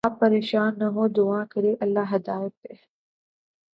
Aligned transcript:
آپ 0.03 0.19
پریشان 0.19 0.79
نہ 0.79 0.85
ہوں 0.85 1.09
دعا 1.09 1.43
کریں 1.49 1.75
اللہ 1.79 2.13
ہدایت 2.15 2.53
دے 2.63 2.73